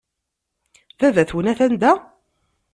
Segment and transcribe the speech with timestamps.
[0.99, 1.93] Baba-twen atan da?